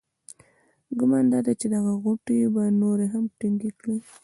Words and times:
ګمان 0.99 1.25
دادی 1.31 1.53
چې 1.59 1.67
دغه 1.73 1.91
غوټې 2.03 2.37
به 2.53 2.63
نورې 2.81 3.07
هم 3.13 3.25
ټینګې 3.39 3.71
کړي. 3.79 3.97